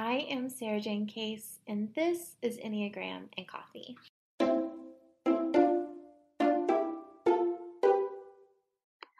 [0.00, 3.96] I am Sarajane Case, and this is Enneagram and Coffee.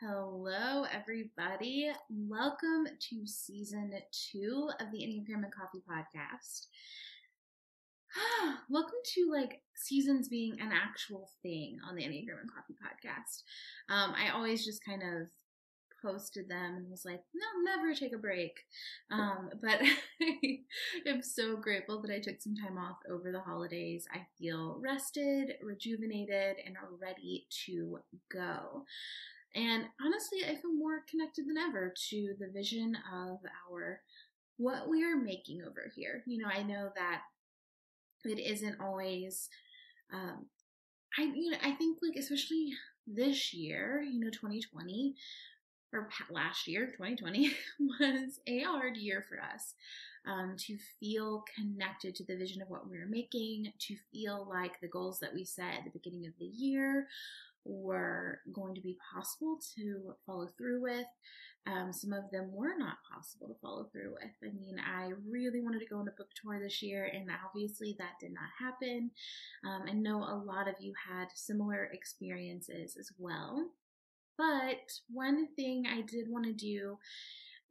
[0.01, 1.93] Hello, everybody.
[2.11, 6.67] Welcome to season two of the Enneagram and Coffee podcast.
[8.69, 13.45] Welcome to like seasons being an actual thing on the Enneagram and Coffee podcast.
[13.89, 15.29] Um, I always just kind of
[16.05, 17.47] posted them and was like, no,
[17.77, 18.59] never take a break.
[19.11, 19.81] Um, but
[20.23, 20.59] I
[21.07, 24.07] am so grateful that I took some time off over the holidays.
[24.13, 27.99] I feel rested, rejuvenated, and ready to
[28.31, 28.85] go.
[29.55, 33.39] And honestly, I feel more connected than ever to the vision of
[33.71, 34.01] our
[34.57, 36.23] what we are making over here.
[36.27, 37.23] You know, I know that
[38.25, 39.49] it isn't always
[40.13, 40.47] um
[41.19, 42.73] I you know, I think like especially
[43.07, 45.15] this year, you know, 2020
[45.95, 49.75] or last year, 2020 was a hard year for us.
[50.27, 54.81] Um, to feel connected to the vision of what we were making, to feel like
[54.81, 57.09] the goals that we set at the beginning of the year
[57.67, 61.07] were going to be possible to follow through with.
[61.67, 64.33] Um, some of them were not possible to follow through with.
[64.43, 67.97] I mean, I really wanted to go on a book tour this year, and obviously
[67.99, 69.11] that did not happen.
[69.65, 73.71] Um, I know a lot of you had similar experiences as well.
[74.37, 76.99] But one thing I did want to do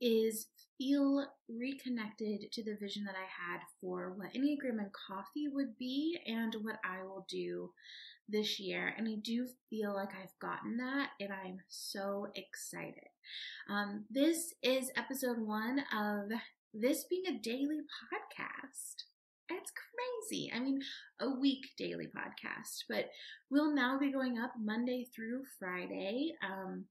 [0.01, 0.47] is
[0.77, 6.17] feel reconnected to the vision that I had for what Enneagram and Coffee would be
[6.25, 7.71] and what I will do
[8.27, 8.93] this year.
[8.97, 13.09] And I do feel like I've gotten that, and I'm so excited.
[13.69, 16.29] Um, this is episode one of
[16.73, 19.03] this being a daily podcast.
[19.49, 20.51] It's crazy.
[20.55, 20.81] I mean,
[21.19, 23.09] a week daily podcast, but
[23.49, 26.33] we'll now be going up Monday through Friday.
[26.41, 26.85] Um,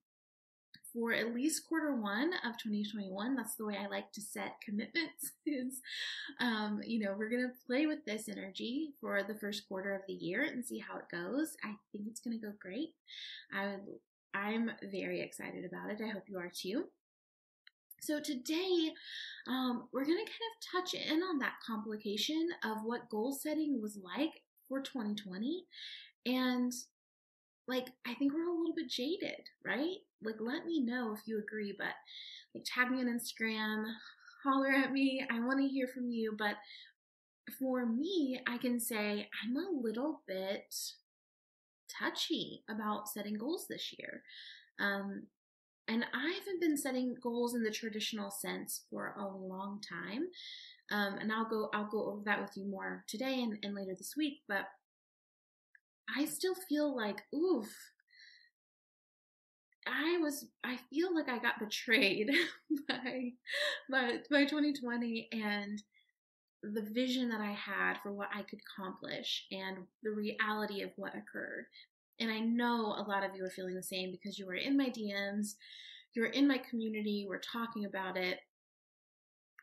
[0.93, 3.35] for at least quarter one of 2021.
[3.35, 5.81] That's the way I like to set commitments is,
[6.41, 10.03] um, you know, we're going to play with this energy for the first quarter of
[10.07, 11.57] the year and see how it goes.
[11.65, 12.91] I think it's going to go great.
[13.53, 13.81] I would,
[14.35, 16.01] I'm very excited about it.
[16.05, 16.85] I hope you are too.
[18.03, 18.93] So today,
[19.47, 23.81] um, we're going to kind of touch in on that complication of what goal setting
[23.81, 25.65] was like for 2020
[26.27, 26.73] and
[27.69, 29.99] like I think we're all a little bit jaded, right?
[30.21, 31.95] Like let me know if you agree, but
[32.57, 33.85] like tag me on Instagram,
[34.43, 35.25] holler at me.
[35.31, 36.57] I want to hear from you, but
[37.57, 40.75] for me, I can say I'm a little bit
[41.89, 44.23] touchy about setting goals this year.
[44.81, 45.29] Um,
[45.89, 50.29] and I haven't been setting goals in the traditional sense for a long time.
[50.91, 53.95] Um, and I'll go I'll go over that with you more today and, and later
[53.97, 54.41] this week.
[54.49, 54.67] But
[56.17, 57.73] I still feel like, oof,
[59.87, 62.31] I was, I feel like I got betrayed
[62.89, 63.33] by,
[63.91, 65.83] by, by 2020 and
[66.63, 71.15] the vision that I had for what I could accomplish and the reality of what
[71.17, 71.65] occurred.
[72.23, 74.77] And I know a lot of you are feeling the same because you were in
[74.77, 75.57] my DMs,
[76.15, 78.39] you're in my community, we're talking about it.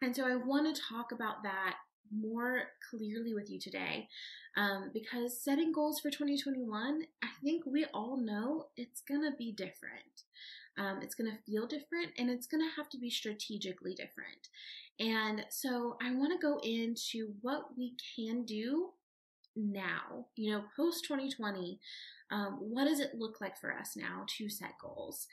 [0.02, 1.75] And so I want to talk about that
[2.12, 4.09] more clearly with you today
[4.58, 9.53] um, because setting goals for 2021, I think we all know it's going to be
[9.53, 10.24] different.
[10.78, 14.50] Um, it's going to feel different and it's going to have to be strategically different.
[15.00, 18.90] And so I want to go into what we can do
[19.56, 21.80] now, you know, post 2020.
[22.32, 25.28] Um, what does it look like for us now to set goals?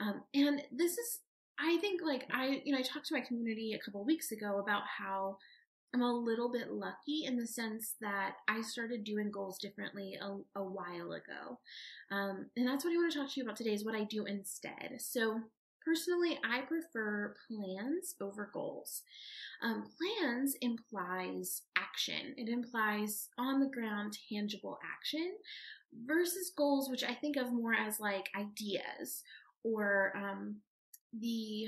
[0.00, 1.20] Um, and this is,
[1.58, 4.58] I think, like I, you know, I talked to my community a couple weeks ago
[4.58, 5.36] about how
[5.92, 10.58] I'm a little bit lucky in the sense that I started doing goals differently a,
[10.58, 11.58] a while ago.
[12.10, 14.04] Um, and that's what I want to talk to you about today is what I
[14.04, 14.98] do instead.
[14.98, 15.40] So,
[15.84, 19.02] personally, I prefer plans over goals.
[19.62, 25.32] Um, plans implies action, it implies on the ground, tangible action
[26.06, 29.22] versus goals, which I think of more as like ideas
[29.64, 30.56] or um,
[31.18, 31.66] the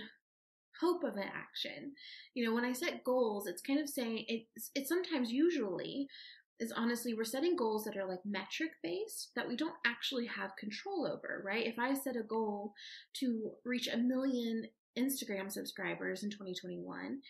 [0.81, 1.93] hope of an action.
[2.35, 6.09] You know, when I set goals, it's kind of saying it's it's sometimes usually
[6.61, 10.57] is honestly we're setting goals that are like metric based that we don't actually have
[10.57, 11.67] control over, right?
[11.67, 12.75] If I set a goal
[13.15, 14.65] to reach a million
[14.99, 17.21] Instagram subscribers in 2021,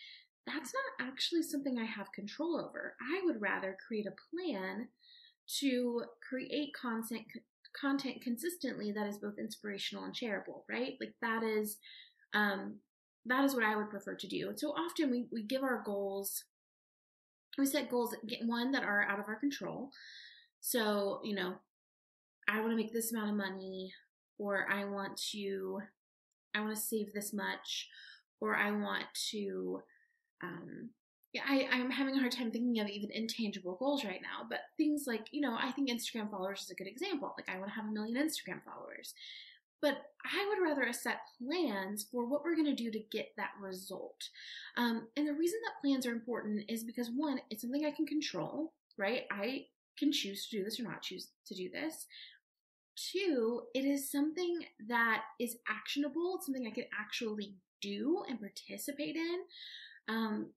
[0.45, 2.95] that's not actually something I have control over.
[3.01, 4.89] I would rather create a plan
[5.59, 7.25] to create content
[7.79, 10.93] content consistently that is both inspirational and shareable, right?
[10.99, 11.77] Like that is
[12.33, 12.75] um
[13.25, 14.51] that is what I would prefer to do.
[14.55, 16.43] So often we, we give our goals,
[17.57, 19.91] we set goals, get one that are out of our control.
[20.59, 21.55] So, you know,
[22.49, 23.93] I want to make this amount of money,
[24.37, 25.79] or I want to,
[26.53, 27.87] I want to save this much,
[28.41, 29.81] or I want to,
[30.43, 30.89] um,
[31.41, 35.05] I, I'm having a hard time thinking of even intangible goals right now, but things
[35.07, 37.33] like, you know, I think Instagram followers is a good example.
[37.37, 39.13] Like, I want to have a million Instagram followers.
[39.81, 43.51] But I would rather set plans for what we're going to do to get that
[43.59, 44.29] result.
[44.77, 48.05] Um, and the reason that plans are important is because one, it's something I can
[48.05, 49.23] control, right?
[49.31, 49.65] I
[49.97, 52.05] can choose to do this or not choose to do this.
[52.95, 59.15] Two, it is something that is actionable, it's something I can actually do and participate
[59.15, 59.39] in.
[60.07, 60.47] Um,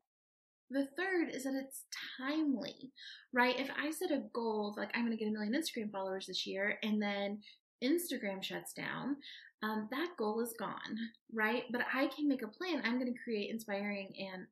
[0.71, 1.85] the third is that it's
[2.19, 2.91] timely,
[3.33, 3.59] right?
[3.59, 6.27] If I set a goal of like, I'm going to get a million Instagram followers
[6.27, 7.41] this year, and then
[7.85, 9.17] Instagram shuts down,
[9.63, 10.99] um, that goal is gone,
[11.33, 11.65] right?
[11.71, 12.83] But I can make a plan.
[12.85, 14.47] I'm going to create inspiring and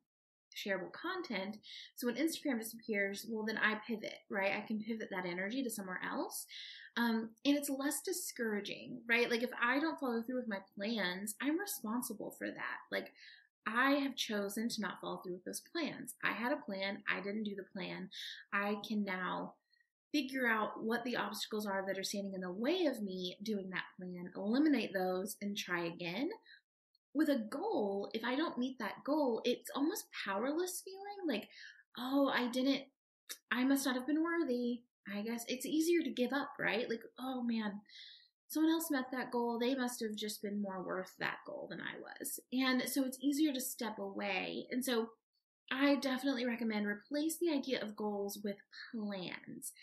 [0.55, 1.57] shareable content.
[1.95, 4.53] So when Instagram disappears, well, then I pivot, right?
[4.55, 6.45] I can pivot that energy to somewhere else.
[6.97, 9.29] Um, and it's less discouraging, right?
[9.29, 12.77] Like if I don't follow through with my plans, I'm responsible for that.
[12.89, 13.11] Like
[13.67, 16.15] I have chosen to not follow through with those plans.
[16.23, 18.09] I had a plan, I didn't do the plan.
[18.53, 19.55] I can now
[20.11, 23.69] figure out what the obstacles are that are standing in the way of me doing
[23.71, 26.29] that plan, eliminate those, and try again.
[27.13, 31.49] With a goal, if I don't meet that goal, it's almost powerless feeling like,
[31.97, 32.83] oh, I didn't,
[33.51, 34.81] I must not have been worthy.
[35.13, 36.89] I guess it's easier to give up, right?
[36.89, 37.81] Like, oh man,
[38.55, 39.59] someone else met that goal.
[39.59, 42.39] They must have just been more worth that goal than I was.
[42.53, 44.65] And so it's easier to step away.
[44.71, 45.09] And so
[45.71, 48.55] I definitely recommend replace the idea of goals with
[48.91, 49.73] plans.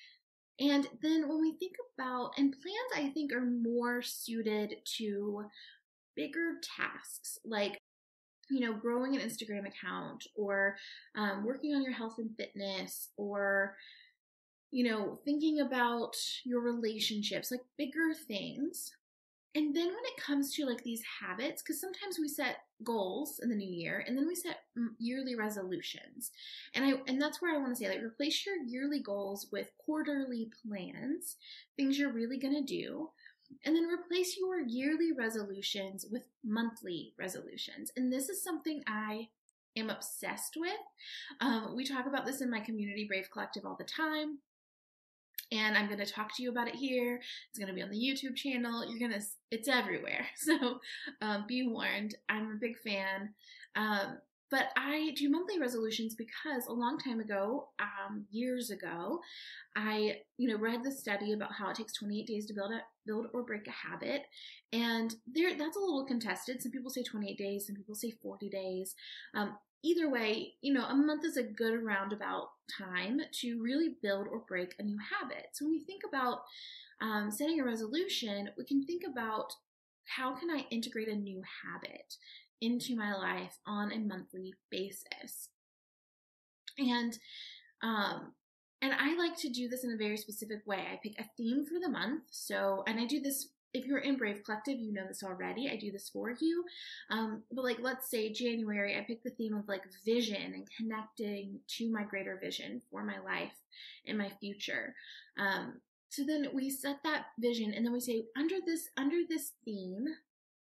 [0.59, 5.45] And then when we think about, and plans I think are more suited to
[6.17, 7.79] bigger tasks like
[8.51, 10.77] you know, growing an Instagram account or
[11.17, 13.77] um, working on your health and fitness or
[14.73, 18.91] you know, thinking about your relationships, like bigger things.
[19.55, 23.51] And then when it comes to like these habits, because sometimes we set goals in
[23.51, 24.61] the new year and then we set
[24.99, 26.31] yearly resolutions.
[26.75, 29.71] And I and that's where I want to say like replace your yearly goals with
[29.85, 31.37] quarterly plans,
[31.77, 33.11] things you're really going to do.
[33.67, 37.93] And then replace your yearly resolutions with monthly resolutions.
[37.95, 39.29] And this is something I
[39.77, 40.73] am obsessed with.
[41.43, 44.39] Um, we talk about this in my community Brave Collective all the time
[45.53, 47.21] and I'm going to talk to you about it here.
[47.51, 48.85] It's going to be on the YouTube channel.
[48.89, 50.27] You're going to, it's everywhere.
[50.37, 50.81] So
[51.21, 52.17] um, be warned.
[52.29, 53.35] I'm a big fan.
[53.77, 54.19] Um,
[54.51, 59.21] but I do monthly resolutions because a long time ago, um, years ago,
[59.77, 62.81] I, you know, read the study about how it takes 28 days to build a
[63.07, 64.25] build or break a habit,
[64.71, 66.61] and there that's a little contested.
[66.61, 68.95] Some people say 28 days, some people say 40 days.
[69.35, 72.49] Um, either way, you know, a month is a good roundabout
[72.79, 75.49] time to really build or break a new habit.
[75.53, 76.43] So when we think about
[77.01, 79.53] um, setting a resolution, we can think about
[80.05, 82.15] how can I integrate a new habit
[82.61, 85.49] into my life on a monthly basis.
[86.79, 87.19] And
[87.83, 88.33] um,
[88.81, 90.79] and I like to do this in a very specific way.
[90.79, 92.25] I pick a theme for the month.
[92.31, 95.71] So, and I do this if you're in Brave Collective, you know this already.
[95.71, 96.65] I do this for you.
[97.11, 101.61] Um, but like, let's say January, I pick the theme of like vision and connecting
[101.79, 103.55] to my greater vision for my life
[104.07, 104.95] and my future.
[105.39, 105.81] Um,
[106.11, 110.05] so then we set that vision and then we say, under this, under this theme,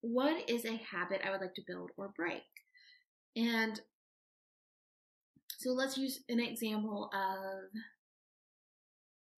[0.01, 2.43] what is a habit I would like to build or break?
[3.35, 3.79] And
[5.57, 7.69] so let's use an example of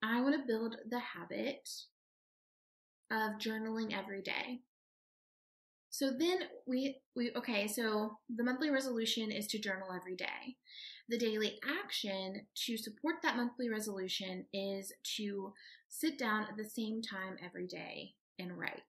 [0.03, 1.67] I want to build the habit
[3.11, 4.61] of journaling every day.
[5.89, 10.57] So then we we okay, so the monthly resolution is to journal every day.
[11.07, 15.53] The daily action to support that monthly resolution is to
[15.87, 18.81] sit down at the same time every day and write.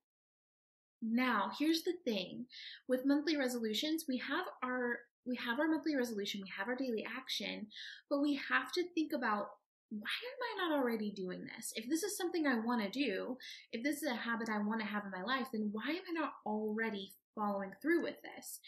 [1.01, 2.47] Now, here's the thing.
[2.87, 7.05] With monthly resolutions, we have our we have our monthly resolution, we have our daily
[7.05, 7.67] action,
[8.09, 9.47] but we have to think about
[9.89, 11.71] why am I not already doing this?
[11.75, 13.37] If this is something I want to do,
[13.71, 16.03] if this is a habit I want to have in my life, then why am
[16.09, 18.59] I not already following through with this?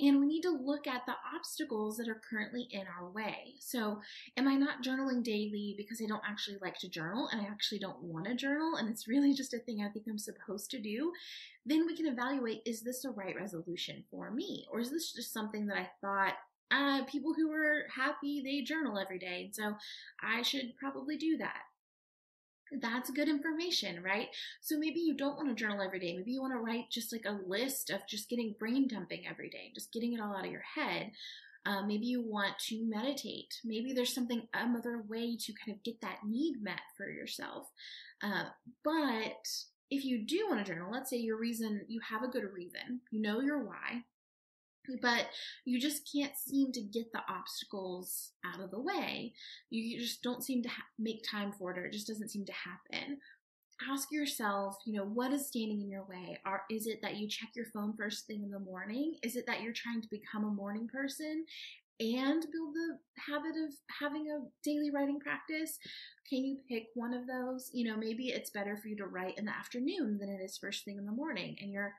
[0.00, 3.54] And we need to look at the obstacles that are currently in our way.
[3.60, 4.00] So,
[4.36, 7.78] am I not journaling daily because I don't actually like to journal and I actually
[7.78, 10.80] don't want to journal and it's really just a thing I think I'm supposed to
[10.80, 11.12] do?
[11.64, 14.66] Then we can evaluate is this the right resolution for me?
[14.72, 16.34] Or is this just something that I thought
[16.70, 19.50] uh, people who are happy, they journal every day.
[19.52, 19.74] So
[20.22, 21.62] I should probably do that.
[22.80, 24.28] That's good information, right?
[24.60, 26.16] So maybe you don't want to journal every day.
[26.16, 29.48] Maybe you want to write just like a list of just getting brain dumping every
[29.50, 31.12] day, just getting it all out of your head.
[31.66, 33.54] Uh, maybe you want to meditate.
[33.64, 37.68] Maybe there's something, another way to kind of get that need met for yourself.
[38.22, 38.44] Uh,
[38.82, 39.46] but
[39.90, 43.00] if you do want to journal, let's say your reason, you have a good reason,
[43.10, 44.02] you know your why,
[45.00, 45.26] but
[45.64, 49.32] you just can't seem to get the obstacles out of the way.
[49.70, 52.44] You just don't seem to ha- make time for it, or it just doesn't seem
[52.46, 53.18] to happen.
[53.90, 56.38] Ask yourself, you know, what is standing in your way?
[56.46, 59.16] Are is it that you check your phone first thing in the morning?
[59.22, 61.44] Is it that you're trying to become a morning person
[62.00, 62.98] and build the
[63.28, 65.78] habit of having a daily writing practice?
[66.28, 67.70] Can you pick one of those?
[67.72, 70.56] You know, maybe it's better for you to write in the afternoon than it is
[70.56, 71.94] first thing in the morning, and you're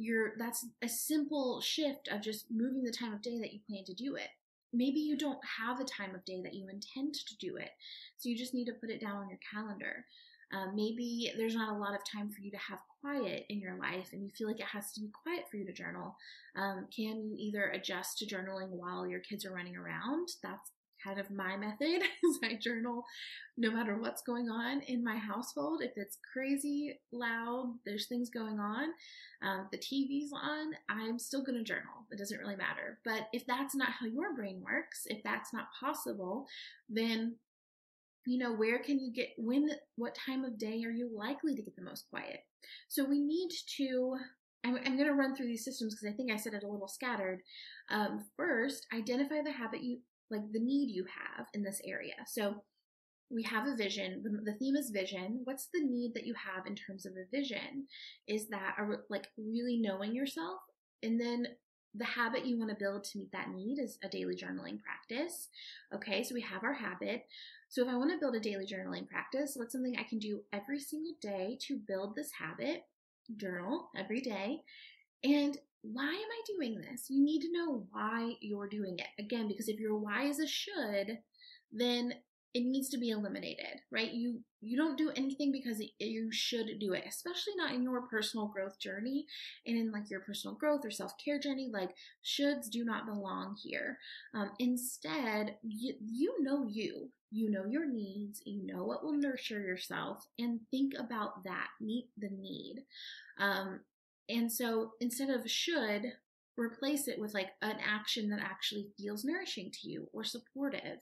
[0.00, 3.84] you're that's a simple shift of just moving the time of day that you plan
[3.84, 4.28] to do it.
[4.72, 7.70] Maybe you don't have a time of day that you intend to do it,
[8.16, 10.06] so you just need to put it down on your calendar.
[10.52, 13.78] Um, maybe there's not a lot of time for you to have quiet in your
[13.78, 16.16] life and you feel like it has to be quiet for you to journal.
[16.56, 20.28] Um, can you either adjust to journaling while your kids are running around?
[20.42, 23.04] That's kind of my method is I journal
[23.56, 25.82] no matter what's going on in my household.
[25.82, 28.88] If it's crazy loud, there's things going on,
[29.42, 32.06] um, the TV's on, I'm still going to journal.
[32.10, 32.98] It doesn't really matter.
[33.04, 36.46] But if that's not how your brain works, if that's not possible,
[36.88, 37.36] then
[38.26, 41.62] you know where can you get when what time of day are you likely to
[41.62, 42.40] get the most quiet
[42.88, 44.16] so we need to
[44.64, 46.68] i'm, I'm going to run through these systems because i think i said it a
[46.68, 47.40] little scattered
[47.90, 49.98] um, first identify the habit you
[50.30, 52.14] like the need you have in this area.
[52.26, 52.62] So
[53.30, 54.22] we have a vision.
[54.22, 55.40] The, the, theme is vision.
[55.44, 57.86] What's the need that you have in terms of a vision?
[58.26, 60.60] Is that a, like really knowing yourself?
[61.02, 61.46] And then
[61.94, 65.48] the habit you want to build to meet that need is a daily journaling practice.
[65.94, 67.24] Okay, so we have our habit.
[67.68, 70.40] So if I want to build a daily journaling practice, what's something I can do
[70.52, 72.84] every single day to build this habit?
[73.36, 74.62] Journal every day.
[75.22, 77.06] And why am I doing this?
[77.08, 79.22] You need to know why you're doing it.
[79.22, 81.18] Again, because if your why is a should,
[81.72, 82.14] then
[82.52, 84.10] it needs to be eliminated, right?
[84.10, 88.48] You you don't do anything because you should do it, especially not in your personal
[88.48, 89.24] growth journey
[89.66, 91.70] and in like your personal growth or self care journey.
[91.72, 91.90] Like
[92.24, 93.98] shoulds do not belong here.
[94.34, 99.60] Um, instead, you, you know you, you know your needs, you know what will nurture
[99.60, 101.68] yourself, and think about that.
[101.80, 102.84] Meet the need.
[103.38, 103.80] Um,
[104.30, 106.12] and so instead of should,
[106.56, 110.98] replace it with like an action that actually feels nourishing to you or supportive.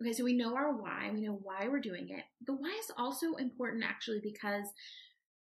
[0.00, 2.24] Okay, so we know our why, we know why we're doing it.
[2.46, 4.66] The why is also important actually because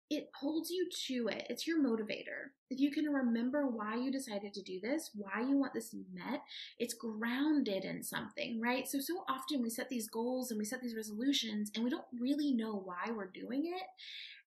[0.09, 1.47] it holds you to it.
[1.49, 2.51] It's your motivator.
[2.69, 6.41] If you can remember why you decided to do this, why you want this met,
[6.79, 8.87] it's grounded in something, right?
[8.87, 12.05] So, so often we set these goals and we set these resolutions and we don't
[12.17, 13.83] really know why we're doing it.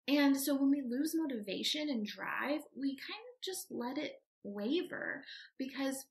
[0.08, 5.24] And so when we lose motivation and drive, we kind of just let it waver
[5.58, 6.06] because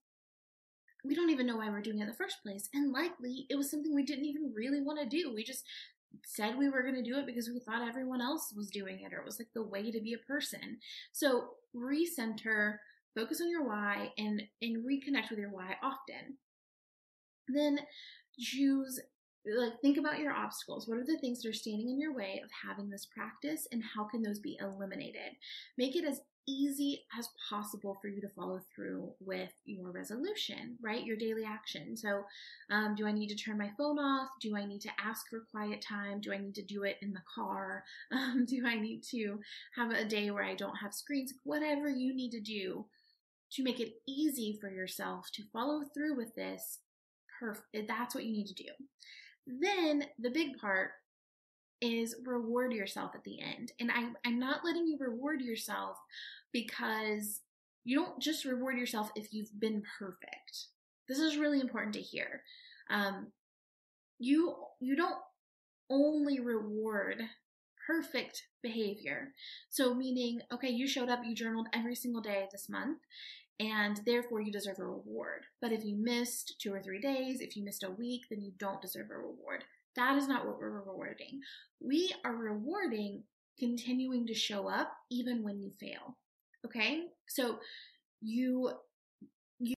[1.03, 2.69] we don't even know why we're doing it in the first place.
[2.73, 5.33] And likely it was something we didn't even really want to do.
[5.33, 5.63] We just
[6.25, 9.13] said we were going to do it because we thought everyone else was doing it
[9.13, 10.79] or it was like the way to be a person.
[11.11, 12.77] So recenter,
[13.15, 16.37] focus on your why and and reconnect with your why often.
[17.47, 17.79] Then
[18.39, 18.99] choose
[19.45, 20.87] like think about your obstacles.
[20.87, 23.83] What are the things that are standing in your way of having this practice and
[23.83, 25.33] how can those be eliminated?
[25.77, 31.05] Make it as easy as possible for you to follow through with your resolution right?
[31.05, 31.95] Your daily action.
[31.95, 32.23] So
[32.71, 34.29] um, do i need to turn my phone off?
[34.41, 36.21] Do i need to ask for quiet time?
[36.21, 37.83] Do i need to do it in the car?
[38.11, 39.39] Um, do i need to
[39.75, 41.33] have a day where i don't have screens?
[41.43, 42.85] Whatever you need to do
[43.51, 46.79] to make it easy for yourself to follow through with this
[47.39, 48.69] perfect that's what you need to do
[49.59, 50.91] then the big part
[51.81, 53.71] is reward yourself at the end.
[53.79, 55.97] And I, I'm not letting you reward yourself
[56.51, 57.41] because
[57.85, 60.67] you don't just reward yourself if you've been perfect.
[61.07, 62.43] This is really important to hear.
[62.89, 63.27] Um,
[64.19, 65.15] you you don't
[65.89, 67.23] only reward
[67.87, 69.33] perfect behavior.
[69.69, 72.99] So meaning, okay, you showed up, you journaled every single day this month,
[73.59, 75.45] and therefore you deserve a reward.
[75.61, 78.51] But if you missed two or three days, if you missed a week, then you
[78.57, 79.65] don't deserve a reward.
[79.95, 81.41] That is not what we're rewarding.
[81.81, 83.23] We are rewarding
[83.59, 86.17] continuing to show up even when you fail.
[86.65, 87.03] Okay?
[87.27, 87.59] So
[88.21, 88.71] you
[89.59, 89.75] you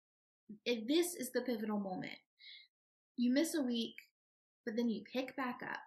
[0.65, 2.19] this is the pivotal moment.
[3.17, 3.95] You miss a week,
[4.65, 5.79] but then you pick back up.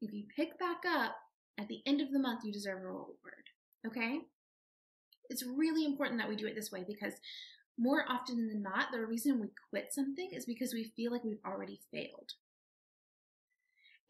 [0.00, 1.16] If you pick back up
[1.58, 3.16] at the end of the month, you deserve a reward.
[3.86, 4.20] Okay?
[5.28, 7.14] It's really important that we do it this way because
[7.78, 11.38] more often than not, the reason we quit something is because we feel like we've
[11.46, 12.32] already failed.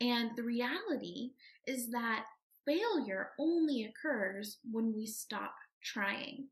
[0.01, 1.33] And the reality
[1.67, 2.25] is that
[2.65, 6.47] failure only occurs when we stop trying.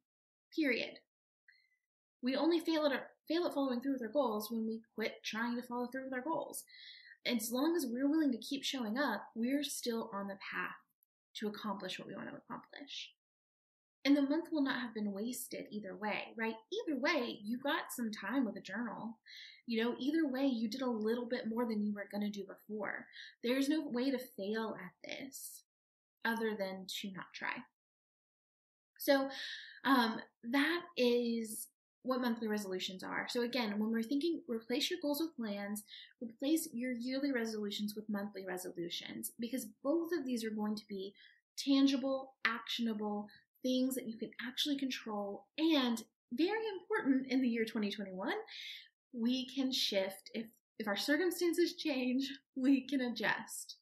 [0.54, 0.98] Period.
[2.22, 5.22] We only fail at our, fail at following through with our goals when we quit
[5.24, 6.64] trying to follow through with our goals.
[7.24, 10.76] And as long as we're willing to keep showing up, we're still on the path
[11.36, 13.10] to accomplish what we want to accomplish.
[14.06, 16.54] And the month will not have been wasted either way, right?
[16.72, 19.18] Either way, you got some time with a journal.
[19.66, 22.30] You know, either way, you did a little bit more than you were going to
[22.30, 23.06] do before.
[23.42, 25.64] There's no way to fail at this
[26.24, 27.50] other than to not try.
[28.96, 29.28] So,
[29.84, 30.20] um,
[30.52, 31.66] that is
[32.04, 33.26] what monthly resolutions are.
[33.28, 35.82] So again, when we're thinking replace your goals with plans,
[36.22, 41.12] replace your yearly resolutions with monthly resolutions because both of these are going to be
[41.56, 43.28] tangible, actionable
[43.66, 45.46] things that you can actually control.
[45.58, 48.32] And very important in the year 2021,
[49.12, 50.30] we can shift.
[50.34, 50.46] If
[50.78, 53.76] if our circumstances change, we can adjust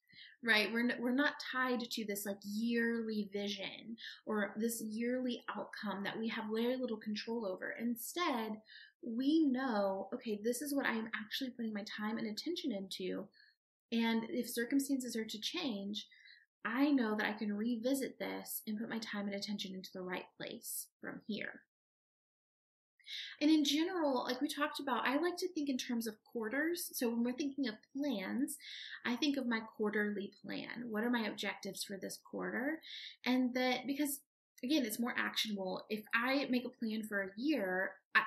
[0.47, 0.71] right?
[0.71, 6.29] We're, we're not tied to this like yearly vision or this yearly outcome that we
[6.29, 7.75] have very little control over.
[7.81, 8.61] Instead
[9.07, 13.27] we know okay this is what i am actually putting my time and attention into.
[13.93, 16.07] And if circumstances are to change
[16.65, 20.03] i know that i can revisit this and put my time and attention into the
[20.03, 21.61] right place from here
[23.41, 26.91] and in general, like we talked about, I like to think in terms of quarters.
[26.95, 28.57] So when we're thinking of plans,
[29.05, 30.87] I think of my quarterly plan.
[30.89, 32.81] What are my objectives for this quarter?
[33.27, 34.21] And that because
[34.63, 35.85] again, it's more actionable.
[35.91, 38.23] If I make a plan for a year, I,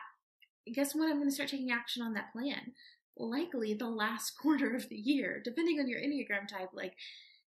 [0.73, 2.73] guess when I'm going to start taking action on that plan?
[3.17, 6.69] Likely the last quarter of the year, depending on your Enneagram type.
[6.73, 6.93] Like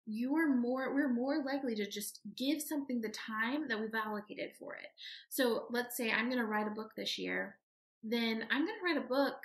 [0.05, 4.51] you are more we're more likely to just give something the time that we've allocated
[4.59, 4.87] for it.
[5.29, 7.57] So let's say i'm going to write a book this year
[8.03, 9.37] then i'm going to write a book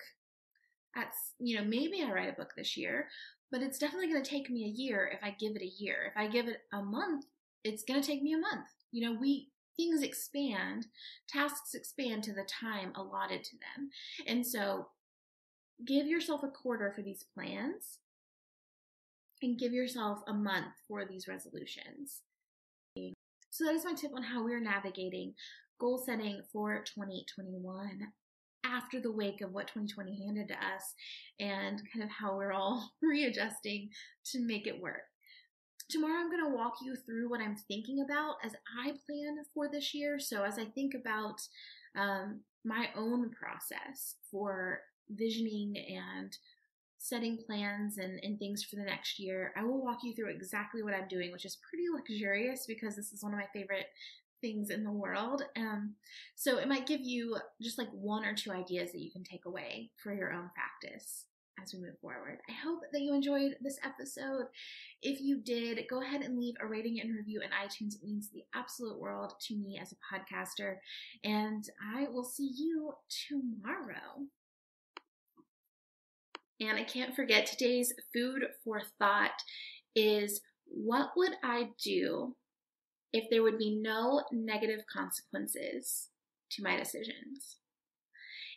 [0.96, 3.08] at you know maybe i write a book this year
[3.50, 6.12] but it's definitely going to take me a year if i give it a year.
[6.12, 7.26] If i give it a month
[7.64, 8.66] it's going to take me a month.
[8.92, 10.86] You know we things expand
[11.28, 13.90] tasks expand to the time allotted to them.
[14.26, 14.88] And so
[15.86, 17.98] give yourself a quarter for these plans
[19.42, 22.22] and give yourself a month for these resolutions.
[23.50, 25.34] So that is my tip on how we're navigating
[25.80, 28.12] goal setting for 2021
[28.64, 30.94] after the wake of what 2020 handed to us
[31.40, 33.88] and kind of how we're all readjusting
[34.26, 35.02] to make it work.
[35.88, 38.52] Tomorrow, I'm going to walk you through what I'm thinking about as
[38.84, 40.18] I plan for this year.
[40.18, 41.40] So, as I think about
[41.96, 46.36] um, my own process for visioning and
[46.98, 50.82] setting plans and, and things for the next year, I will walk you through exactly
[50.82, 53.86] what I'm doing, which is pretty luxurious because this is one of my favorite
[54.40, 55.42] things in the world.
[55.56, 55.94] Um,
[56.34, 59.46] so it might give you just like one or two ideas that you can take
[59.46, 61.24] away for your own practice
[61.62, 62.38] as we move forward.
[62.48, 64.46] I hope that you enjoyed this episode.
[65.02, 67.94] If you did, go ahead and leave a rating and review in iTunes.
[67.94, 70.76] It means the absolute world to me as a podcaster.
[71.24, 71.64] And
[71.96, 72.92] I will see you
[73.28, 74.26] tomorrow.
[76.60, 79.42] And I can't forget today's food for thought
[79.94, 82.36] is what would I do
[83.12, 86.08] if there would be no negative consequences
[86.52, 87.56] to my decisions?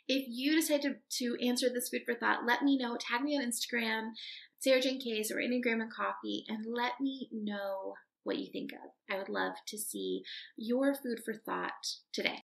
[0.07, 2.97] If you decide to, to answer this food for thought, let me know.
[2.97, 4.11] Tag me on Instagram,
[4.65, 8.91] Sarajane Case or Enneagram and Coffee, and let me know what you think of.
[9.09, 10.23] I would love to see
[10.57, 11.71] your food for thought
[12.13, 12.43] today.